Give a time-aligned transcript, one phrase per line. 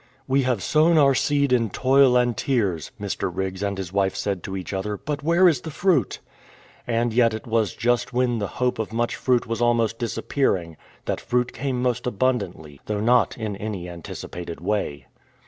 [0.35, 3.31] "We have sown our seed in toil and tears," Mr.
[3.31, 6.17] Biggs and his wife said to each other," but where is the fruit?
[6.27, 6.27] "^
[6.87, 9.61] And yet it was THE INDIAN RISING just when the hope of much fruit was
[9.61, 10.75] almost disappear ing
[11.05, 15.05] that fruit came most abundantly, though not in any anticipated way.